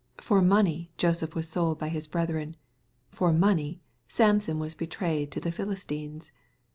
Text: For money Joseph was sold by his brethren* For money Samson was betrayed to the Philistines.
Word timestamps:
For 0.17 0.41
money 0.41 0.89
Joseph 0.97 1.35
was 1.35 1.47
sold 1.47 1.77
by 1.77 1.89
his 1.89 2.07
brethren* 2.07 2.57
For 3.11 3.31
money 3.31 3.81
Samson 4.07 4.57
was 4.57 4.73
betrayed 4.73 5.31
to 5.31 5.39
the 5.39 5.51
Philistines. 5.51 6.31